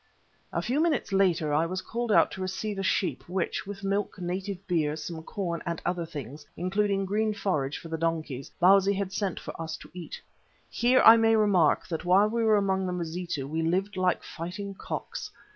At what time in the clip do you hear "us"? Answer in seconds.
9.61-9.77